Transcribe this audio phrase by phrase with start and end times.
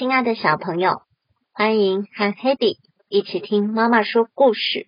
[0.00, 1.02] 亲爱的小朋友，
[1.52, 2.78] 欢迎和 Hedy
[3.10, 4.86] 一起听妈妈说故事。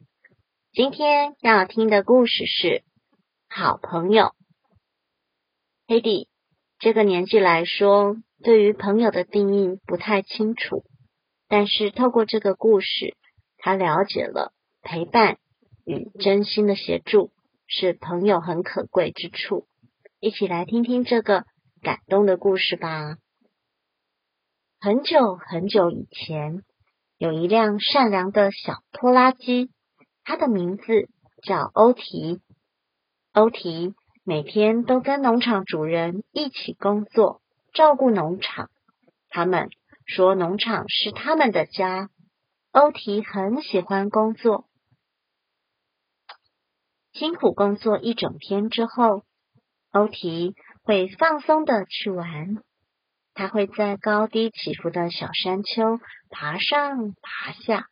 [0.72, 2.66] 今天要听的故事是
[3.50, 4.24] 《好朋友》。
[5.86, 6.28] Hedy
[6.78, 10.82] 这个年纪来说，对于朋友的定义不太清楚，
[11.46, 13.14] 但是透过这个故事，
[13.58, 15.36] 他了解了陪伴
[15.84, 17.32] 与真心的协助
[17.66, 19.66] 是朋友很可贵之处。
[20.20, 21.44] 一起来听听这个
[21.82, 23.18] 感动的故事吧。
[24.84, 26.64] 很久很久以前，
[27.16, 29.70] 有一辆善良的小拖拉机，
[30.24, 31.08] 它的名字
[31.44, 32.40] 叫欧提。
[33.32, 38.70] 欧提每天都跟农场主人一起工作，照顾农场。
[39.28, 39.70] 他们
[40.04, 42.10] 说农场是他们的家。
[42.72, 44.66] 欧提很喜欢工作，
[47.12, 49.22] 辛苦工作一整天之后，
[49.92, 52.56] 欧提会放松的去玩。
[53.34, 57.86] 它会在高低起伏的小山丘爬上爬下，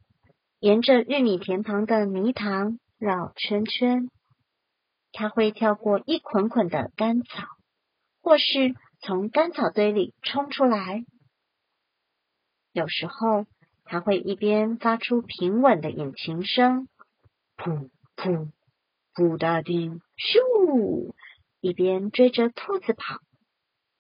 [0.59, 4.11] 沿着玉米田旁的泥塘绕圈圈。
[5.13, 7.47] 它会跳过一捆捆的干草，
[8.21, 11.05] 或是从干草堆里冲出来。
[12.73, 13.47] 有时候，
[13.85, 16.87] 它会一边发出平稳的引擎声，
[17.57, 18.51] 噗噗
[19.15, 21.15] 噗哒叮咻，
[21.61, 23.21] 一边追着兔子跑，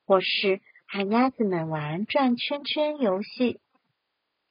[0.05, 0.61] 或是。
[0.93, 3.61] 和鸭子们玩转圈圈游戏。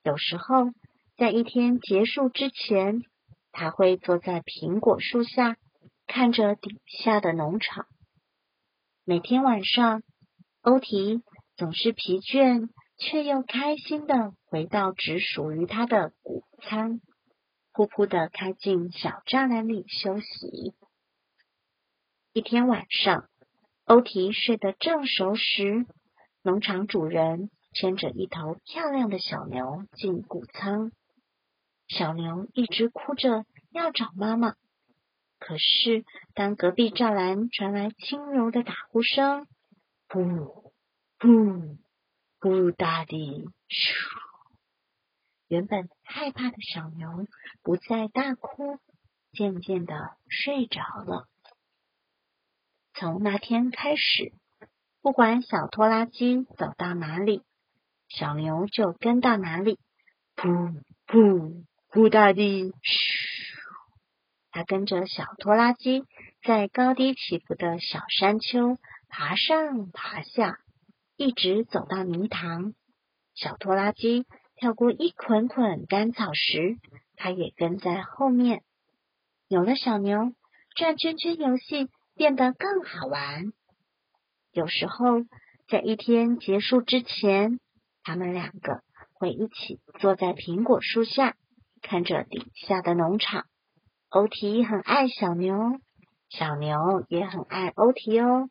[0.04, 0.72] 有时候，
[1.18, 3.02] 在一天结束之前，
[3.52, 5.58] 他会坐在苹果树下，
[6.08, 7.88] 看着底下的农场。
[9.04, 10.02] 每天晚上，
[10.62, 11.22] 欧提
[11.58, 17.02] 总是疲倦却又开心的回到只属于他的谷仓，
[17.74, 20.74] 噗噗的开进小栅栏里休息。
[22.32, 23.28] 一天晚上，
[23.84, 25.86] 欧提睡得正熟时。
[26.50, 30.92] 农场主人牵着一头漂亮的小牛进谷仓，
[31.88, 34.56] 小牛一直哭着要找妈妈。
[35.38, 39.46] 可是，当隔壁栅栏传来轻柔的打呼声，
[40.08, 40.74] 噗
[41.20, 41.78] 噗
[42.40, 43.16] 噗哒的，
[43.68, 43.94] 咻！
[45.48, 47.28] 原本害怕的小牛
[47.62, 48.80] 不再大哭，
[49.34, 51.28] 渐渐的睡着了。
[52.96, 54.34] 从那天开始。
[55.02, 57.42] 不管小拖拉机走到哪里，
[58.10, 59.80] 小牛就跟到哪里。
[60.36, 63.54] 噗噗噗大地，嘘！
[64.52, 66.04] 它跟着小拖拉机
[66.44, 68.78] 在高低起伏的小山丘
[69.08, 70.58] 爬上爬下，
[71.16, 72.74] 一直走到泥塘。
[73.36, 76.78] 小拖拉机跳过一捆捆干草时，
[77.16, 78.64] 它也跟在后面。
[79.48, 80.34] 有了小牛，
[80.76, 83.54] 转圈圈游戏变得更好玩。
[84.52, 85.22] 有时候，
[85.68, 87.60] 在一天结束之前，
[88.04, 88.82] 他们两个
[89.14, 91.36] 会一起坐在苹果树下，
[91.82, 93.46] 看着底下的农场。
[94.10, 95.80] 欧提很爱小牛，
[96.30, 98.50] 小牛也很爱欧提哦。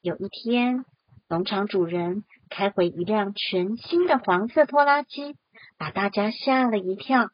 [0.00, 0.86] 有一天，
[1.28, 5.36] 农场主人开回一辆全新的黄色拖拉机，
[5.76, 7.28] 把大家吓了一跳。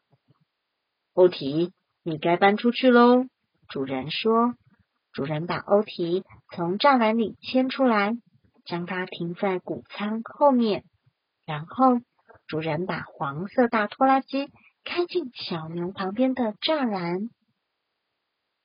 [1.13, 1.71] 欧提，
[2.03, 3.25] 你该搬出去喽，
[3.69, 4.55] 主人说。
[5.11, 6.23] 主人把欧提
[6.55, 8.17] 从栅栏里牵出来，
[8.65, 10.83] 将它停在谷仓后面。
[11.45, 11.99] 然后，
[12.47, 14.49] 主人把黄色大拖拉机
[14.83, 17.29] 开进小牛旁边的栅栏。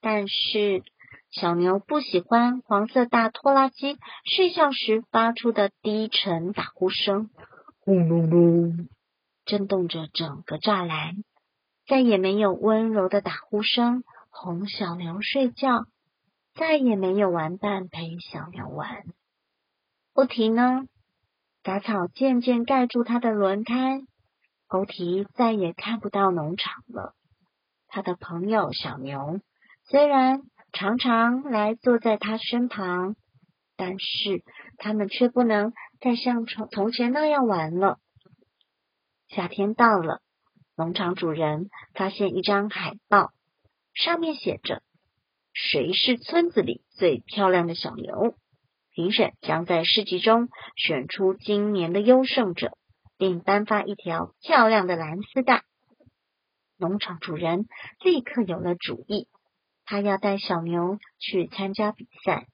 [0.00, 0.82] 但是，
[1.30, 7.30] 小牛不喜欢黄色大拖拉机睡觉时发出的低沉打呼声，
[7.80, 8.88] 轰隆隆，
[9.46, 11.24] 震动着整个栅栏。
[11.86, 15.86] 再也没有温柔的打呼声哄小牛睡觉。
[16.54, 19.02] 再也没有玩伴陪小牛玩。
[20.12, 20.86] 欧提呢？
[21.64, 24.02] 杂草渐渐盖住他的轮胎，
[24.68, 27.14] 欧提再也看不到农场了。
[27.88, 29.40] 他的朋友小牛
[29.82, 30.42] 虽然
[30.72, 33.16] 常常来坐在他身旁，
[33.76, 34.44] 但是
[34.76, 37.98] 他们却不能再像从从前那样玩了。
[39.26, 40.20] 夏天到了，
[40.76, 43.32] 农场主人发现一张海报，
[43.92, 44.83] 上面写着。
[45.54, 48.34] 谁是村子里最漂亮的小牛？
[48.92, 52.76] 评审将在市集中选出今年的优胜者，
[53.16, 55.62] 并颁发一条漂亮的蓝丝带。
[56.76, 57.66] 农场主人
[58.02, 59.28] 立刻有了主意，
[59.84, 62.48] 他要带小牛去参加比赛。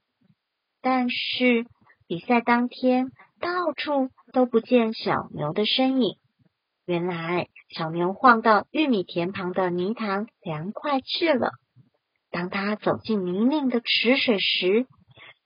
[0.83, 1.67] 但是
[2.07, 3.11] 比赛当天，
[3.41, 6.19] 到处都不见小牛的身影。
[6.85, 11.53] 原来，小牛晃到玉米田旁的泥塘凉快去了。
[12.31, 14.87] 当他走进泥泞的池水时，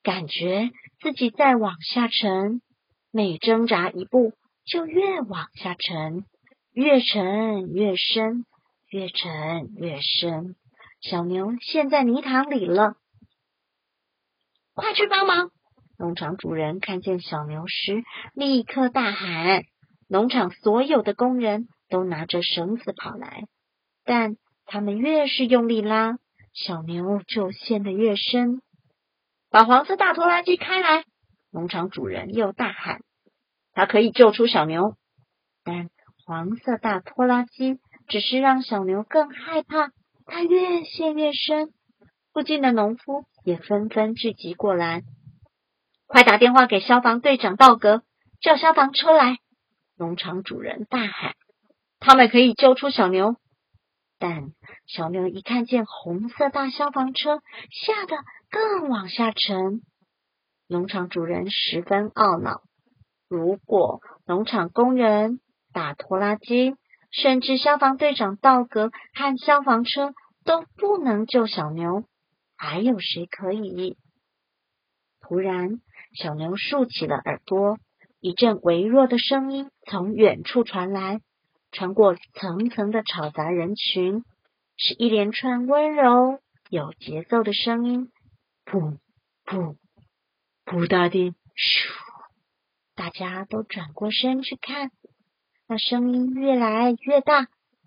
[0.02, 0.70] 感觉
[1.00, 2.60] 自己在往下沉，
[3.10, 4.32] 每挣扎一步
[4.64, 6.24] 就越往下沉，
[6.72, 8.44] 越沉越深，
[8.90, 10.56] 越沉越深。
[11.00, 12.96] 小牛陷在泥塘里了，
[14.74, 15.50] 快去帮忙！
[15.98, 18.02] 农场主人看见小牛时，
[18.34, 19.62] 立刻大喊。
[20.08, 23.44] 农场所有的工人都拿着绳子跑来，
[24.04, 26.18] 但他们越是用力拉，
[26.54, 28.62] 小牛就陷得越深。
[29.50, 31.04] 把黄色大拖拉机开来！
[31.52, 33.02] 农场主人又大喊
[33.74, 34.96] ：“它可以救出小牛。”
[35.62, 35.90] 但
[36.24, 37.78] 黄色大拖拉机
[38.08, 39.90] 只是让小牛更害怕，
[40.26, 41.72] 它越陷越深。
[42.32, 45.02] 附近的农夫也纷纷聚集过来
[46.06, 48.02] ：“快打电话给消防队长道格，
[48.40, 49.38] 叫消防车来！”
[49.96, 51.34] 农场主人大喊
[52.00, 53.36] ：“他们可以救出小牛。”
[54.18, 54.52] 但
[54.86, 57.40] 小牛一看见红色大消防车，
[57.70, 58.16] 吓得
[58.50, 59.80] 更往下沉。
[60.68, 62.62] 农场主人十分懊恼：
[63.28, 65.40] 如果农场工人、
[65.72, 66.74] 打拖拉机，
[67.10, 70.14] 甚至消防队长道格和消防车
[70.44, 72.04] 都不能救小牛，
[72.56, 73.96] 还有谁可以？
[75.20, 75.80] 突然，
[76.14, 77.78] 小牛竖起了耳朵。
[78.20, 81.20] 一阵微弱的声音从远处传来，
[81.72, 84.24] 穿过层层的吵杂人群，
[84.76, 88.10] 是一连串温柔有节奏的声音。
[88.66, 88.98] 噗
[89.44, 89.76] 噗
[90.64, 91.88] 噗大地，咻！
[92.94, 94.90] 大家都转过身去看，
[95.68, 97.42] 那声音越来越大。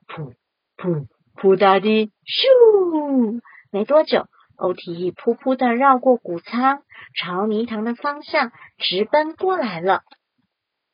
[0.07, 0.36] 噗
[0.78, 3.42] 噗噗大地，咻！
[3.72, 6.84] 没多久，欧提噗噗的绕过谷仓，
[7.16, 10.04] 朝泥塘的方向直奔过来了。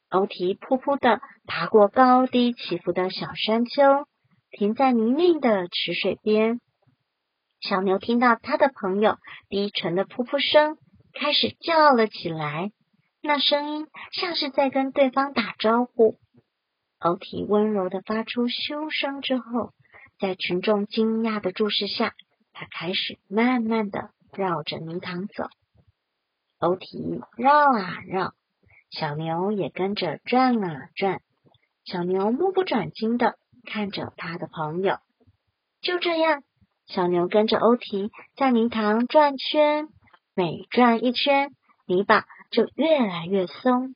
[0.09, 4.07] 欧提噗噗的爬过高低起伏的小山丘，
[4.55, 6.61] 停在泥泞的池水边。
[7.59, 9.17] 小牛听到他的朋友
[9.49, 10.77] 低沉的噗噗声，
[11.13, 12.71] 开始叫了起来。
[13.21, 16.19] 那声音像是在跟对方打招呼。
[16.99, 19.71] 欧提温柔的发出咻声之后，
[20.19, 22.13] 在群众惊讶的注视下，
[22.53, 25.45] 他开始慢慢的绕着泥塘走。
[26.59, 28.33] 欧提绕啊绕。
[28.91, 31.21] 小牛也跟着转啊转，
[31.85, 34.97] 小牛目不转睛的看着他的朋友。
[35.81, 36.43] 就这样，
[36.85, 39.87] 小牛跟着欧提在泥塘转圈，
[40.35, 41.51] 每转一圈，
[41.85, 43.95] 泥巴就越来越松。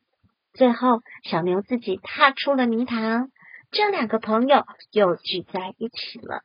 [0.53, 3.29] 最后，小牛自己踏出了泥塘，
[3.71, 6.41] 这两个朋友又聚在一起了。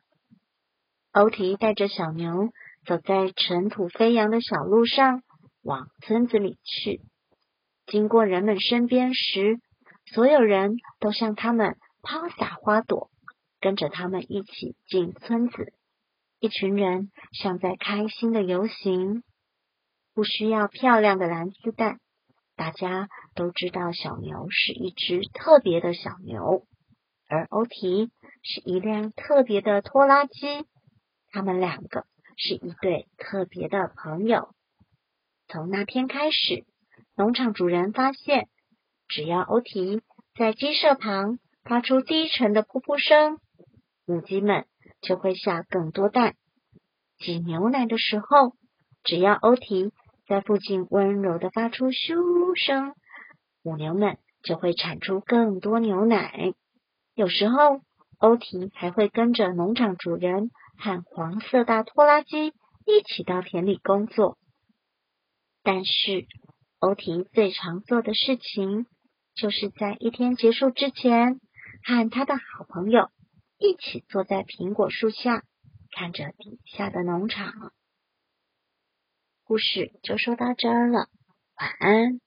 [1.11, 2.49] 欧提带着小牛
[2.85, 5.23] 走在尘土飞扬的小路上，
[5.61, 7.01] 往村子里去。
[7.85, 9.59] 经过人们身边时，
[10.13, 13.09] 所有人都向他们抛洒花朵，
[13.63, 15.71] 跟着他们一起进村子。
[16.41, 19.23] 一群人像在开心的游行，
[20.13, 21.97] 不需要漂亮的蓝丝带。
[22.57, 26.65] 大家都知道小牛是一只特别的小牛，
[27.29, 28.11] 而欧提
[28.41, 30.65] 是一辆特别的拖拉机。
[31.31, 32.05] 他们两个
[32.35, 34.49] 是一对特别的朋友。
[35.47, 36.65] 从那天开始。
[37.15, 38.47] 农场主人发现，
[39.07, 40.01] 只要欧提
[40.35, 43.37] 在鸡舍旁发出低沉的噗噗声，
[44.05, 44.65] 母鸡们
[45.01, 46.35] 就会下更多蛋。
[47.19, 48.53] 挤牛奶的时候，
[49.03, 49.91] 只要欧提
[50.27, 52.95] 在附近温柔的发出咻声，
[53.61, 56.53] 母牛们就会产出更多牛奶。
[57.15, 57.81] 有时候，
[58.17, 62.53] 欧提还会跟着农场主人和黄色大拖拉机
[62.85, 64.37] 一起到田里工作。
[65.63, 66.25] 但是，
[66.79, 68.85] 欧提最常做的事情，
[69.33, 71.39] 就是在一天结束之前，
[71.83, 73.09] 和他的好朋友
[73.63, 75.45] 一起坐在苹果树下，
[75.91, 77.71] 看着底下的农场。
[79.45, 81.07] 故事就说到这儿了，
[81.55, 82.19] 晚安。